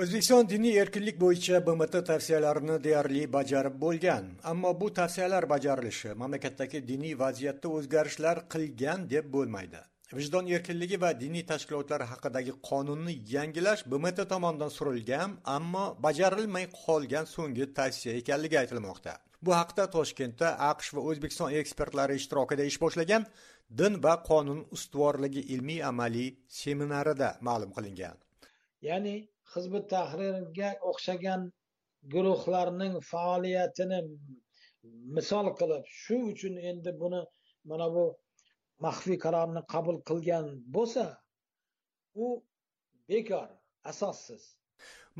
o'zbekiston 0.00 0.46
diniy 0.48 0.78
erkinlik 0.80 1.18
bo'yicha 1.20 1.58
bmt 1.66 1.98
tavsiyalarini 2.10 2.76
deyarli 2.84 3.22
bajarib 3.32 3.74
bo'lgan. 3.80 4.28
Ammo 4.50 4.70
bu 4.80 4.86
tavsiyalar 4.98 5.44
bajarilishi 5.48 6.14
mamlakatdagi 6.20 6.78
diniy 6.90 7.18
vaziyatda 7.18 7.68
o'zgarishlar 7.78 8.38
qilgan 8.54 9.04
deb 9.10 9.26
bo'lmaydi. 9.34 9.80
Vijdon 10.18 10.48
erkinligi 10.56 11.00
va 11.00 11.10
diniy 11.20 11.44
tashkilotlar 11.50 12.04
haqidagi 12.12 12.54
qonunni 12.68 13.14
yangilash 13.34 13.82
bmt 13.92 14.24
tomonidan 14.32 14.72
surilgan 14.78 15.36
ammo 15.56 15.84
bajarilmay 16.06 16.66
qolgan 16.84 17.28
so'nggi 17.34 17.66
tavsiya 17.78 18.14
ekanligi 18.20 18.58
aytilmoqda. 18.62 19.12
Bu 19.44 19.54
haqda 19.60 19.86
toshkentda 19.96 20.48
aqsh 20.70 20.90
va 20.94 21.00
o'zbekiston 21.10 21.52
ekspertlari 21.60 22.16
ishtirokida 22.20 22.64
ish 22.70 22.80
boshlagan 22.84 23.28
din 23.80 24.00
va 24.04 24.14
qonun 24.30 24.64
ustuvorligi 24.76 25.42
ilmiy 25.54 25.84
amaliy 25.90 26.28
seminarida 26.62 27.28
ma'lum 27.48 27.70
qilingan. 27.76 28.16
Ya'ni 28.88 29.16
hizbi 29.54 29.80
tahrirga 29.94 30.70
o'xshagan 30.90 31.42
guruhlarning 32.14 32.94
faoliyatini 33.10 34.00
misol 35.16 35.46
qilib 35.60 35.84
shu 36.02 36.16
uchun 36.32 36.54
endi 36.70 36.90
buni 37.02 37.20
mana 37.70 37.86
bu 37.96 38.04
maxfiy 38.84 39.18
qarorni 39.24 39.62
qabul 39.74 39.98
qilgan 40.08 40.46
bo'lsa 40.76 41.04
u 42.24 42.26
bekor 43.08 43.48
asossiz. 43.90 44.42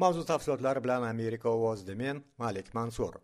Mavzu 0.02 0.22
tafsilotlari 0.32 0.80
bilan 0.84 1.02
amerika 1.14 1.48
ovozida 1.56 1.94
men 2.02 2.24
malik 2.42 2.68
mansur. 2.78 3.14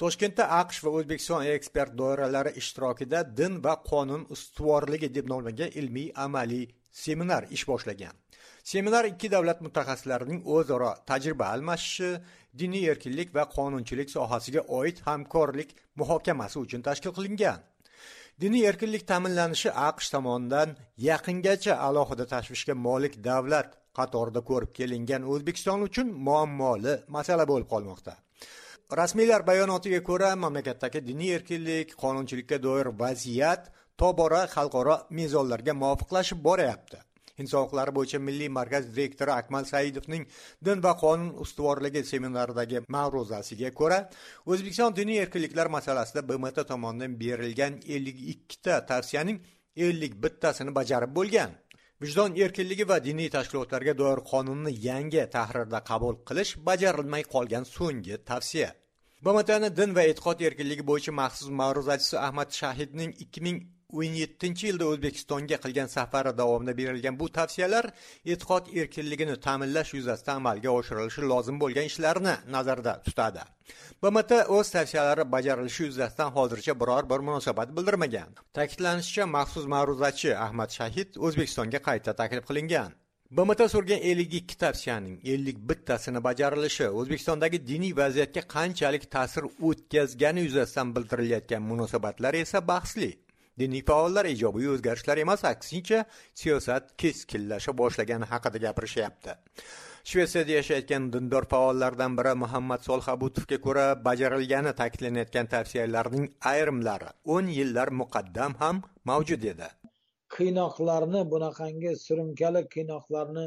Toshkentda 0.00 0.44
aqsh 0.60 0.78
va 0.84 0.90
o'zbekiston 0.98 1.46
ekspert 1.56 1.92
doiralari 2.00 2.52
ishtirokida 2.60 3.22
din 3.38 3.54
va 3.64 3.74
qonun 3.90 4.22
ustuvorligi 4.34 5.08
deb 5.16 5.26
nomlangan 5.32 5.70
ilmiy 5.80 6.12
amaliy 6.26 6.64
seminar 7.04 7.42
ish 7.56 7.64
boshlagan. 7.70 8.14
Seminar 8.72 9.04
ikki 9.12 9.28
davlat 9.34 9.58
mutaxassislarining 9.66 10.40
o'zaro 10.56 10.90
tajriba 11.10 11.46
almashishi 11.54 12.10
diniy 12.60 12.84
erkinlik 12.92 13.34
va 13.36 13.44
qonunchilik 13.56 14.08
sohasiga 14.16 14.62
oid 14.80 14.96
hamkorlik 15.08 15.70
muhokamasi 16.00 16.56
uchun 16.64 16.80
tashkil 16.88 17.12
qilingan. 17.18 17.60
Diniy 18.42 18.64
erkinlik 18.70 19.04
ta'minlanishi 19.10 19.70
aqsh 19.88 20.08
tomonidan 20.14 20.76
yaqingacha 21.08 21.74
alohida 21.88 22.24
tashvishga 22.34 22.74
molik 22.86 23.14
davlat 23.28 23.68
qatorida 23.98 24.40
ko'rib 24.50 24.70
kelingan 24.78 25.22
o'zbekiston 25.32 25.80
uchun 25.88 26.06
muammoli 26.28 26.94
masala 27.16 27.44
bo'lib 27.50 27.68
qolmoqda. 27.74 28.14
Rasmiylar 29.00 29.42
bayonotiga 29.50 30.00
ko'ra 30.10 30.30
mamlakatdagi 30.44 31.00
diniy 31.10 31.34
erkinlik 31.38 31.88
qonunchilikka 32.02 32.56
doir 32.66 32.86
vaziyat 33.02 33.62
tobora 34.00 34.42
xalqaro 34.54 34.96
mezonlarga 35.18 35.72
muvofiqlashib 35.82 36.38
boryapti. 36.48 36.98
Inson 37.42 37.64
huquqlari 37.64 37.94
bo'yicha 37.98 38.18
milliy 38.28 38.50
markaz 38.58 38.88
direktori 38.96 39.32
akmal 39.40 39.64
saidovning 39.72 40.24
din 40.66 40.82
va 40.86 40.92
qonun 41.04 41.30
ustuvorligi 41.44 42.04
seminaridagi 42.12 42.84
ma'ruzasiga 42.96 43.70
ko'ra 43.80 44.00
o'zbekiston 44.50 44.98
diniy 45.00 45.22
erkinliklar 45.24 45.68
masalasida 45.76 46.26
bmt 46.30 46.66
tomonidan 46.72 47.16
berilgan 47.22 47.80
ellik 47.94 48.18
ikkita 48.34 48.82
tavsiyaning 48.90 49.38
ellik 49.86 50.14
bittasini 50.22 50.74
bajarib 50.80 51.14
bo'lgan. 51.18 51.50
Vijdon 52.02 52.36
erkinligi 52.44 52.84
va 52.88 52.98
diniy 53.06 53.30
tashkilotlarga 53.36 53.94
doir 54.00 54.20
qonunni 54.32 54.72
yangi 54.88 55.22
tahrirda 55.36 55.80
qabul 55.90 56.20
qilish 56.28 56.52
bajarilmay 56.68 57.24
qolgan 57.34 57.64
so'nggi 57.76 58.20
tavsiya. 58.30 58.68
Bmtni 59.24 59.70
din 59.78 59.94
va 59.96 60.02
e'tiqod 60.10 60.44
erkinligi 60.48 60.84
bo'yicha 60.90 61.12
maxsus 61.20 61.50
ma'ruzachisi 61.60 62.16
ahmad 62.26 62.48
shahidning 62.60 63.10
ikki 63.24 63.40
ming 63.46 63.58
o'n 63.96 64.16
yettinchi 64.20 64.66
yilda 64.66 64.86
o'zbekistonga 64.92 65.56
qilgan 65.64 65.88
safari 65.88 66.32
davomida 66.40 66.74
berilgan 66.80 67.18
bu 67.20 67.28
tavsiyalar 67.38 67.86
e'tiqod 68.32 68.64
erkinligini 68.80 69.36
ta'minlash 69.46 69.94
yuzasidan 69.98 70.36
amalga 70.42 70.70
oshirilishi 70.78 71.22
lozim 71.30 71.60
bo'lgan 71.62 71.86
ishlarni 71.90 72.34
nazarda 72.54 72.92
tutadi. 73.06 73.42
Bmt 74.02 74.32
o'z 74.56 74.70
tavsiyalari 74.76 75.24
bajarilishi 75.34 75.82
yuzasidan 75.88 76.30
hozircha 76.36 76.80
biror 76.80 77.10
bir 77.10 77.20
munosabat 77.28 77.68
bildirmagan. 77.76 78.30
Ta'kidlanishicha 78.58 79.26
maxsus 79.36 79.66
ma'ruzachi 79.74 80.30
ahmad 80.46 80.70
shahid 80.78 81.16
o'zbekistonga 81.26 81.80
qayta 81.88 82.12
taklif 82.20 82.44
qilingan. 82.50 82.90
Bmt 83.30 83.70
surgan 83.70 84.00
ellik 84.10 84.34
ikki 84.40 84.56
tavsiyaning 84.64 85.16
ellik 85.32 85.58
bittasini 85.70 86.20
bajarilishi 86.28 86.86
o'zbekistondagi 87.00 87.58
diniy 87.70 87.96
vaziyatga 88.02 88.42
qanchalik 88.56 89.04
ta'sir 89.14 89.44
o'tkazgani 89.68 90.44
yuzasidan 90.46 90.94
bildirilayotgan 90.96 91.62
munosabatlar 91.70 92.34
esa 92.44 92.60
bahsli. 92.72 93.10
Diniy 93.60 93.82
faollar 93.90 94.26
ijobiy 94.34 94.68
o'zgarishlar 94.74 95.18
emas 95.24 95.44
aksincha 95.52 96.04
siyosat 96.40 96.84
keskinlasha 97.02 97.72
boshlagani 97.80 98.26
haqida 98.32 98.58
gapirishyapti. 98.66 99.36
Shvetsiyada 100.10 100.52
yashayotgan 100.58 101.10
dindor 101.12 101.44
faollardan 101.52 102.12
biri 102.18 102.32
muhammad 102.42 102.80
solhabutovga 102.88 103.58
ko'ra 103.66 103.86
bajarilgani 104.06 104.72
ta'kidlanayotgan 104.80 105.46
tavsiyalarning 105.54 106.26
ayrimlari 106.52 107.10
o'n 107.34 107.46
yillar 107.58 107.88
muqaddam 108.00 108.52
ham 108.62 108.76
mavjud 109.10 109.42
edi. 109.52 109.68
Qiynoqlarni 110.36 111.20
bunaqangi 111.32 111.92
surunkali 112.06 112.62
qiynoqlarni 112.74 113.46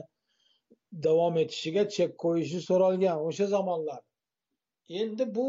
davom 1.05 1.35
etishiga 1.43 1.83
chek 1.95 2.11
qo'yishi 2.23 2.59
so'ralgan 2.69 3.17
o'sha 3.27 3.47
zamonlar. 3.55 4.01
Endi 5.01 5.25
bu 5.35 5.47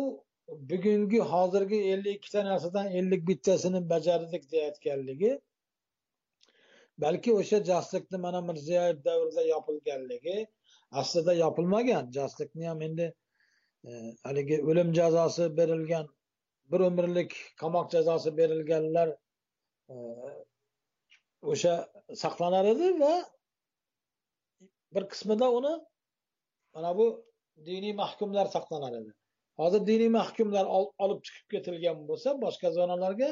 bugungi 0.71 1.21
hozirgi 1.33 1.79
ellik 1.93 2.17
ikkita 2.19 2.45
narsadan 2.45 2.87
ellik 2.99 3.23
bittasini 3.29 3.81
bajardik 3.93 4.45
deyayotganligi 4.53 5.33
balki 7.03 7.31
o'sha 7.41 7.59
jaslikni 7.71 8.19
mana 8.27 8.41
mirziyoyev 8.49 8.99
davrida 9.05 9.43
yopilganligi 9.55 10.37
aslida 11.01 11.33
yopilmagan. 11.35 12.05
Jaslikni 12.17 12.65
ham 12.69 12.83
endi 12.83 13.07
e, 13.89 13.91
haligi 14.27 14.57
o'lim 14.71 14.89
jazosi 14.99 15.45
berilgan 15.59 16.07
bir 16.73 16.81
umrlik 16.89 17.33
qamoq 17.61 17.87
jazosi 17.95 18.31
berilganlar 18.41 19.09
e, 19.93 19.95
o'sha 21.53 21.75
saqlanar 22.23 22.65
edi 22.75 22.89
va 23.03 23.15
bir 24.95 25.05
qismida 25.13 25.47
uni 25.59 25.75
mana 26.75 26.91
bu 26.99 27.07
diniy 27.67 27.95
mahkumlar 28.03 28.47
saqlanar 28.57 28.93
edi. 29.01 29.13
Hozir 29.61 29.83
diniy 29.91 30.11
mahkumlar 30.19 30.67
olib 31.05 31.21
chiqib 31.27 31.47
ketilgan 31.55 31.99
bo'lsa 32.11 32.29
boshqa 32.45 32.69
zonalarga 32.79 33.31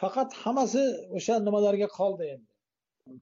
faqat 0.00 0.30
hammasi 0.42 0.82
o'sha 1.18 1.34
nimalarga 1.46 1.88
qoldi 1.98 2.24
endi. 2.34 2.50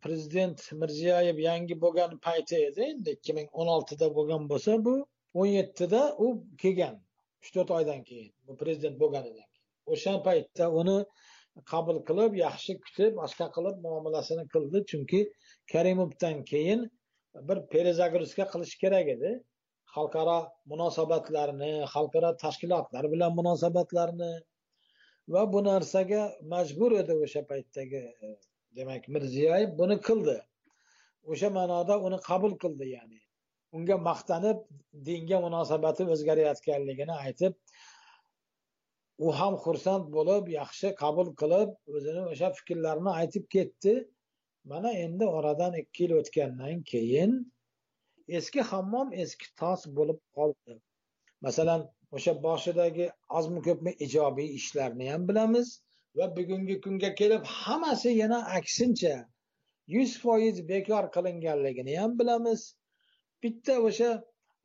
Prezident 0.04 0.58
mirziyoyev 0.80 1.38
yangi 1.48 1.74
bo'lgan 1.84 2.12
payti 2.26 2.56
edi 2.68 2.82
endi 2.92 3.16
ikki 3.16 3.32
ming 3.38 3.48
o'n 3.60 3.68
oltida 3.76 4.06
bo'lgan 4.18 4.42
bo'lsa 4.52 4.76
bu 4.86 4.94
o'n 5.40 5.50
yettida 5.58 6.02
u 6.24 6.26
kelgan 6.62 6.96
uch 7.42 7.50
to'rt 7.54 7.70
oydan 7.78 8.00
keyin 8.08 8.30
bu 8.46 8.52
prezident 8.62 8.96
bo'lganidan 9.02 9.46
keyin. 9.52 9.66
O'sha 9.92 10.14
paytda 10.26 10.64
uni 10.80 10.98
qabul 11.72 11.98
qilib 12.08 12.32
yaxshi 12.44 12.72
kutib 12.84 13.12
boshqa 13.22 13.46
qilib 13.56 13.76
muomalasini 13.86 14.44
qildi. 14.54 14.78
Chunki 14.90 15.20
karimovdan 15.72 16.36
keyin 16.50 16.80
bir 17.48 17.58
перезагрузка 17.72 18.44
qilish 18.52 18.74
kerak 18.82 19.06
edi. 19.16 19.30
Xalqaro 19.94 20.38
munosabatlarni 20.70 21.72
xalqaro 21.94 22.30
tashkilotlar 22.44 23.04
bilan 23.12 23.32
munosabatlarni 23.40 24.32
va 25.32 25.42
bu 25.52 25.60
narsaga 25.70 26.22
majbur 26.54 26.92
edi 27.02 27.14
o'sha 27.24 27.42
paytdagi 27.50 28.02
e, 28.26 28.28
demak 28.76 29.02
mirziyoyev 29.14 29.70
buni 29.80 29.96
qildi. 30.08 30.38
O'sha 31.32 31.48
ma'noda 31.58 31.94
uni 32.06 32.18
qabul 32.28 32.52
qildi 32.62 32.86
ya'ni 32.96 33.20
unga 33.76 33.96
maqtanib 34.08 34.58
dinga 35.08 35.38
munosabati 35.46 36.02
o'zgarayotganligini 36.14 37.14
aytib 37.26 37.52
u 39.26 39.28
ham 39.38 39.54
xursand 39.64 40.04
bo'lib 40.16 40.44
yaxshi 40.58 40.88
qabul 41.02 41.28
qilib 41.40 41.70
o'zini 41.96 42.22
o'sha 42.32 42.48
fikrlarini 42.58 43.12
aytib 43.20 43.44
ketdi. 43.54 43.94
Mana 44.70 44.90
endi 45.04 45.26
oradan 45.38 45.72
ikki 45.82 46.04
yil 46.04 46.12
o'tgandan 46.20 46.76
keyin 46.92 47.32
eski 48.28 48.60
hammom 48.70 49.12
eski 49.12 49.46
tos 49.60 49.86
bo'lib 49.96 50.18
qoldi. 50.36 50.74
Masalan 51.46 51.86
o'sha 52.16 52.32
boshidagi 52.46 53.06
ozmi 53.38 53.60
ko'pmi 53.68 53.92
ijobiy 54.06 54.48
ishlarni 54.58 55.10
ham 55.12 55.28
bilamiz 55.28 55.68
va 56.16 56.26
bugungi 56.36 56.76
kunga 56.84 57.10
kelib 57.20 57.42
hammasi 57.44 58.10
yana 58.22 58.38
aksincha 58.58 59.14
yuz 59.94 60.12
foiz 60.24 60.56
bekor 60.68 61.04
qilinganligini 61.16 61.96
ham 62.02 62.18
bilamiz. 62.18 62.60
Bitta 63.42 63.74
o'sha 63.88 64.10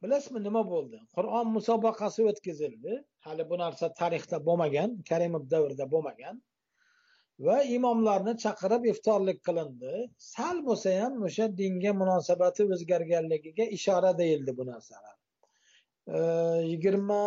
bilasizmi 0.04 0.44
nima 0.48 0.63
bo'ldi? 0.74 1.00
Qur'on 1.15 1.48
musobaqasi 1.57 2.21
o'tkazildi. 2.31 2.94
Hali 3.25 3.44
bu 3.50 3.56
narsa 3.63 3.94
tarixda 4.01 4.38
bo'lmagan 4.48 4.89
karimov 5.09 5.44
davrida 5.54 5.86
bo'lmagan. 5.94 6.36
Va 7.45 7.57
imomlarni 7.78 8.34
chaqirib 8.44 8.84
iftorlik 8.94 9.39
qilindi. 9.48 9.94
Sal 10.34 10.57
bo'lsa 10.68 10.89
ham 11.01 11.13
o'sha 11.28 11.45
dinga 11.62 11.92
munosabati 12.01 12.62
o'zgarganligiga 12.74 13.66
ishora 13.78 14.12
deyildi 14.22 14.57
bu 14.60 14.66
narsalar 14.72 15.16
yigirma 16.72 17.24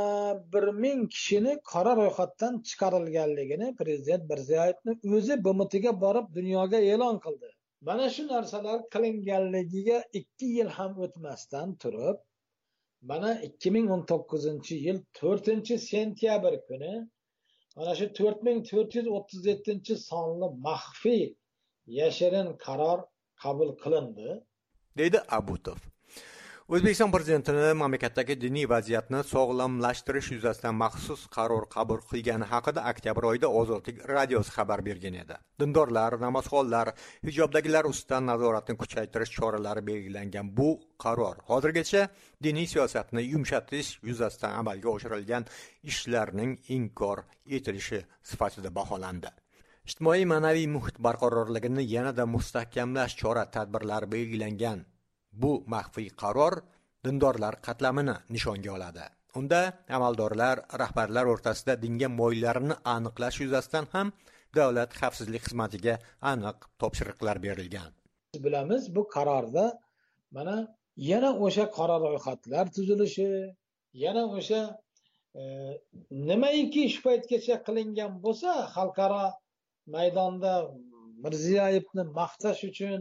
bir 0.52 0.66
ming 0.82 1.00
kishini 1.14 1.52
qora 1.72 1.92
ro'yxatdan 2.00 2.54
chiqarilganligini 2.68 3.68
prezident 3.80 4.24
mirziyoyevni 4.30 4.92
o'zi 5.16 5.34
bmtga 5.46 5.92
borib 6.04 6.26
dunyoga 6.38 6.78
e'lon 6.92 7.16
qildi. 7.24 7.50
Mana 7.88 8.06
shu 8.14 8.22
narsalar 8.34 8.78
qilinganligiga 8.94 9.98
ikki 10.20 10.46
yil 10.56 10.68
ham 10.78 10.92
o'tmasdan 11.04 11.68
turib 11.82 12.18
mana 13.10 13.30
ikki 13.48 13.70
ming 13.76 13.86
o'n 13.94 14.02
to'qqizinchi 14.12 14.74
yil 14.86 14.98
to'rtinchi 15.20 15.76
sentyabr 15.90 16.54
kuni 16.68 16.92
mana 17.80 17.92
shu 17.98 18.06
to'rt 18.18 18.40
ming 18.46 18.58
to'rt 18.70 18.94
yuz 18.96 19.06
o'ttiz 19.18 19.46
yettinchi 19.50 19.94
sonli 20.08 20.48
maxfiy 20.66 21.22
yashirin 21.98 22.48
qaror 22.64 22.98
qabul 23.42 23.70
qilindi. 23.82 24.28
Deydi 24.98 25.18
abutov. 25.38 25.78
O'zbekiston 26.70 27.10
prezidentini 27.10 27.70
mamlakatdagi 27.74 28.36
diniy 28.38 28.68
vaziyatni 28.70 29.20
sog'lomlashtirish 29.26 30.28
yuzasidan 30.36 30.76
maxsus 30.82 31.22
qaror 31.36 31.64
qabul 31.72 31.98
qilgani 32.10 32.46
haqida 32.52 32.84
oktyabr 32.90 33.24
oyida 33.30 33.48
ozodlik 33.60 33.96
radiosi 34.10 34.52
xabar 34.56 34.84
bergan 34.88 35.16
edi. 35.22 35.38
Dindorlar 35.60 36.14
namozxonlar 36.24 36.92
hijobdagilar 37.26 37.88
ustidan 37.90 38.30
nazoratni 38.30 38.76
kuchaytirish 38.82 39.32
choralari 39.38 39.82
belgilangan 39.88 40.52
bu 40.60 40.68
qaror. 41.06 41.42
Hozirgacha 41.50 42.04
diniy 42.48 42.70
siyosatni 42.74 43.26
yumshatish 43.32 43.90
yuzasidan 44.12 44.54
amalga 44.60 44.90
oshirilgan 44.94 45.48
ishlarning 45.94 46.54
inkor 46.76 47.24
etilishi 47.58 48.04
sifatida 48.22 48.70
baholandi. 48.78 49.34
Ijtimoiy 49.90 50.22
ma'naviy 50.34 50.70
muhit 50.76 51.02
barqarorligini 51.08 51.82
yanada 51.96 52.30
mustahkamlash 52.36 53.18
chora 53.24 53.44
tadbirlari 53.58 54.12
belgilangan. 54.16 54.86
Bu 55.42 55.52
maxfiy 55.74 56.08
qaror 56.22 56.54
dindorlar 57.04 57.54
qatlamini 57.66 58.16
nishonga 58.34 58.70
oladi. 58.76 59.04
Unda 59.38 59.60
amaldorlar 59.96 60.56
rahbarlar 60.82 61.26
o'rtasida 61.32 61.74
dinga 61.84 62.08
moyillarini 62.20 62.76
aniqlash 62.94 63.38
yuzasidan 63.44 63.86
ham 63.94 64.12
davlat 64.58 64.90
xavfsizlik 65.00 65.42
xizmatiga 65.46 65.94
aniq 66.32 66.58
topshiriqlar 66.80 67.36
berilgan. 67.46 67.90
Biz 68.34 68.44
bilamiz 68.46 68.82
bu 68.96 69.02
qarorda 69.14 69.64
mana 70.36 70.56
yana 71.10 71.30
o'sha 71.46 71.64
qora 71.76 71.96
ro'yxatlar 72.04 72.64
tuzilishi 72.76 73.28
yana 74.04 74.22
o'sha 74.38 74.60
e, 75.40 75.42
nimaiki 76.30 76.82
shu 76.94 77.00
paytgacha 77.06 77.56
qilingan 77.66 78.12
bo'lsa 78.24 78.50
xalqaro 78.74 79.24
maydonda 79.94 80.52
mirziyoyevni 81.24 82.04
maqtash 82.18 82.62
uchun 82.70 83.00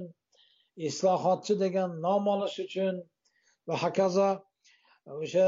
islohotchi 0.88 1.56
degan 1.64 1.90
nom 2.06 2.24
olish 2.34 2.58
uchun 2.66 2.96
va 3.68 3.76
hokazo 3.84 4.30
o'sha 5.22 5.48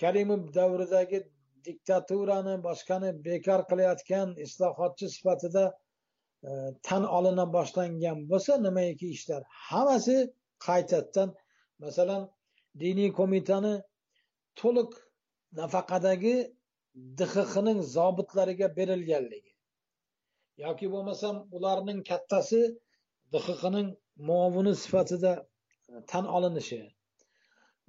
karimov 0.00 0.42
davridagi 0.58 1.18
diktaturani 1.66 2.54
boshqani 2.66 3.10
bekor 3.26 3.60
qilayotgan 3.70 4.28
islohotchi 4.46 5.06
sifatida 5.16 5.64
e, 6.48 6.50
tan 6.86 7.02
olina 7.16 7.46
boshlangan 7.56 8.18
bo'lsa 8.30 8.52
nimaiki 8.66 9.06
ishlar? 9.16 9.42
Hammasi 9.68 10.16
qaytadan 10.66 11.28
masalan 11.84 12.22
diniy 12.82 13.10
qo'mitani 13.18 13.74
to'liq 14.60 14.90
nafaqadagi 15.60 16.36
dxxning 17.20 17.80
zobitlariga 17.96 18.68
berilganligi 18.78 19.52
yoki 20.64 20.86
bo'lmasam 20.94 21.36
ularning 21.56 22.00
kattasi 22.10 22.60
dxxning 23.34 23.88
muovini 24.28 24.74
sifatida 24.82 25.32
e, 25.40 26.00
tan 26.10 26.24
olinishi 26.36 26.80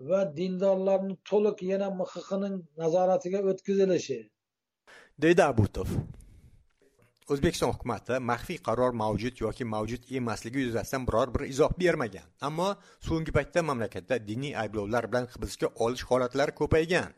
va 0.09 0.19
dindorlarni 0.39 1.15
to'liq 1.29 1.63
yana 1.71 1.87
mxxning 2.01 2.55
nazoratiga 2.81 3.39
o'tkazilishi. 3.51 4.19
Deydi 5.23 5.43
abutov. 5.51 5.89
O'zbekiston 7.33 7.71
hukumati 7.73 8.19
maxfiy 8.29 8.57
qaror 8.67 8.95
mavjud 9.01 9.37
yoki 9.45 9.65
mavjud 9.73 10.09
emasligi 10.19 10.65
yuzasidan 10.65 11.05
biror 11.09 11.29
bir 11.35 11.45
izoh 11.53 11.71
bermagan 11.83 12.25
ammo 12.47 12.69
so'nggi 13.07 13.31
paytda 13.37 13.63
mamlakatda 13.69 14.17
diniy 14.29 14.57
ayblovlar 14.63 15.07
bilan 15.11 15.29
hibsga 15.35 15.69
olish 15.85 16.03
holatlari 16.09 16.55
ko'paygan. 16.61 17.13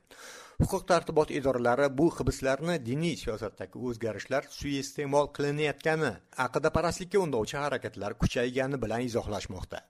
Huquq 0.59 0.83
tartibot 0.89 1.31
idoralari 1.37 1.87
bu 1.99 2.05
hibslarni 2.17 2.75
diniy 2.89 3.15
siyosatdagi 3.21 3.79
o'zgarishlar 3.87 4.45
suiiste'mol 4.57 5.27
qilinayotgani 5.37 6.11
aqidaparastlikka 6.45 7.19
undovchi 7.25 7.57
harakatlar 7.63 8.15
kuchaygani 8.21 8.79
bilan 8.83 9.03
izohlashmoqda. 9.07 9.81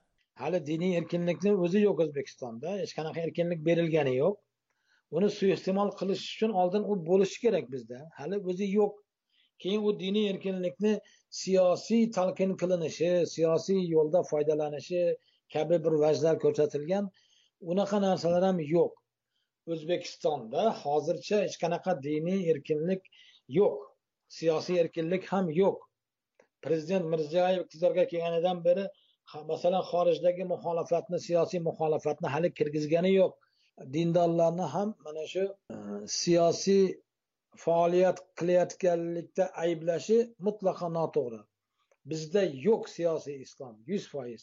Hali 0.42 0.60
diniy 0.70 0.96
erkinlikni 1.00 1.52
o'zi 1.66 1.84
yo'q 1.84 2.02
o'zbekistonda 2.06 2.74
hech 2.80 2.96
qanaqa 2.98 3.24
erkinlik 3.26 3.62
berilgani 3.68 4.16
yo'q. 4.16 4.34
Uni 5.16 5.30
suiiste'mol 5.38 5.94
qilish 6.00 6.26
uchun 6.34 6.58
oldin 6.64 6.90
u 6.90 6.98
bo'lishi 7.10 7.40
kerak 7.46 7.70
bizda. 7.76 8.02
Hali 8.18 8.42
o'zi 8.50 8.70
yo'q. 8.74 8.98
Keyin 9.62 9.88
u 9.88 9.96
diniy 10.04 10.30
erkinlikni 10.34 10.98
siyosiy 11.42 12.04
talqin 12.18 12.58
qilinishi 12.60 13.12
siyosiy 13.36 13.80
yo'lda 13.94 14.26
foydalanishi 14.32 15.02
kabi 15.54 15.82
bir 15.84 15.94
vajlar 16.04 16.44
ko'rsatilgan 16.44 17.10
unaqa 17.72 18.06
narsalar 18.08 18.42
ham 18.50 18.64
yo'q. 18.76 18.94
O'zbekistonda 19.74 20.62
hozircha 20.82 21.42
hech 21.44 21.56
qanaqa 21.62 21.92
diniy 22.06 22.50
erkinlik 22.52 23.02
yo'q 23.58 23.78
siyosiy 24.38 24.80
erkinlik 24.82 25.26
ham 25.32 25.50
yo'q. 25.62 25.80
Prezident 26.66 27.04
mirziyoyev 27.12 27.64
iqtidorga 27.64 28.04
kelganidan 28.12 28.62
beri 28.66 28.84
masalan 29.50 29.84
xorijdagi 29.90 30.44
muxolifatni 30.52 31.18
siyosiy 31.26 31.60
muxolifatni 31.68 32.32
hali 32.34 32.52
kirgizgani 32.58 33.12
yo'q. 33.14 33.34
Dindorlarni 33.94 34.66
ham 34.74 34.94
mana 35.06 35.26
shu 35.32 35.44
e, 35.74 35.76
siyosiy 36.20 36.84
faoliyat 37.64 38.18
qilayotganlikda 38.38 39.44
ayblashi 39.64 40.18
mutlaqo 40.46 40.88
noto'g'ri. 40.98 41.40
Bizda 42.10 42.42
yo'q 42.66 42.82
siyosiy 42.96 43.36
islom 43.46 43.74
yuz 43.90 44.04
foiz. 44.12 44.42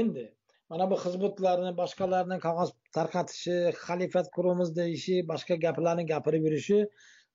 Endi 0.00 0.26
mana 0.70 0.90
bu 0.90 0.96
hizbutlarni 1.04 1.72
boshqalarni 1.82 2.38
qog'oz 2.46 2.70
tarqatishi 2.96 3.56
xalifat 3.84 4.26
quramiz 4.36 4.70
deyishi 4.80 5.16
boshqa 5.32 5.54
gaplarni 5.66 6.04
gapirib 6.12 6.42
yurishi 6.48 6.78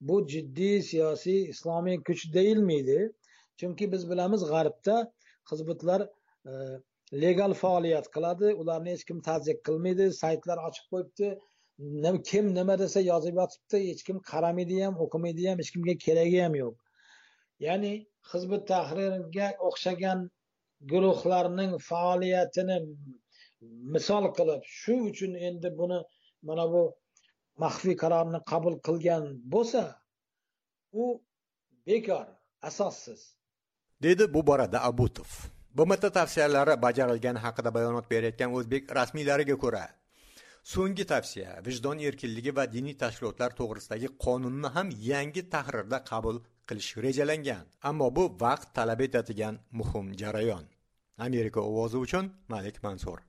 bu 0.08 0.16
jiddiy 0.34 0.76
siyosiy 0.90 1.40
islomiy 1.54 1.98
kuch 2.08 2.24
deyilmaydi 2.38 3.00
chunki 3.60 3.92
biz 3.94 4.10
bilamiz 4.12 4.42
g'arbda 4.52 4.96
hizbutlar 5.52 6.02
e, 6.50 6.54
legal 7.14 7.54
faoliyat 7.54 8.08
qiladi 8.16 8.54
ularni 8.62 8.96
hech 8.96 9.04
kim 9.10 9.20
tazyiq 9.28 9.60
qilmaydi 9.68 10.06
saytlar 10.22 10.58
ochib 10.68 10.86
qo'yibdi. 10.94 11.30
Kim 12.30 12.46
nima 12.58 12.76
desa 12.82 13.02
yozib 13.12 13.36
yotibdi 13.42 13.82
hech 13.90 14.04
kim 14.08 14.18
qaramaydi 14.32 14.82
ham 14.86 14.96
o'qimaydi 15.06 15.48
ham 15.50 15.58
hech 15.62 15.72
kimga 15.76 15.96
keragi 16.06 16.40
ham 16.46 16.56
yo'q. 16.62 16.76
Ya'ni 17.68 17.94
hizbi 18.32 18.58
tahrirga 18.72 19.48
o'xshagan 19.70 20.20
guruhlarning 20.92 21.74
faoliyatini 21.90 22.78
misol 23.94 24.26
qilib 24.38 24.62
shu 24.80 24.96
uchun 25.10 25.34
endi 25.48 25.70
buni 25.80 26.00
mana 26.48 26.66
bu 26.74 26.84
maxfiy 27.64 27.96
qarorni 28.04 28.40
qabul 28.52 28.76
qilgan 28.88 29.24
bo'lsa 29.54 29.84
u 31.04 31.06
bekor 31.88 32.26
asossiz. 32.70 33.22
Dedi 34.06 34.34
bu 34.34 34.42
borada 34.50 34.80
abutov. 34.90 35.30
Bmt 35.78 36.04
tavsiyalari 36.18 36.74
bajarilgani 36.86 37.40
haqida 37.46 37.70
bayonot 37.78 38.06
berayotgan 38.14 38.50
o'zbek 38.58 38.84
rasmiylariga 38.98 39.56
ko'ra 39.64 39.86
so'nggi 40.74 41.06
tavsiya 41.12 41.52
vijdon 41.68 42.00
erkinligi 42.10 42.52
va 42.58 42.64
diniy 42.76 42.96
tashkilotlar 43.04 43.52
to'g'risidagi 43.60 44.10
qonunni 44.26 44.70
ham 44.76 44.88
yangi 45.12 45.44
tahrirda 45.54 45.98
qabul 46.12 46.38
qilish 46.70 46.92
rejalangan. 47.06 47.66
Ammo 47.90 48.08
bu 48.18 48.24
vaqt 48.44 48.70
talab 48.78 49.02
etadigan 49.08 49.56
muhim 49.80 50.08
jarayon. 50.22 50.66
Amerika 51.28 51.60
ovozi 51.70 51.98
uchun 52.06 52.26
malik 52.54 52.78
mansur. 52.86 53.20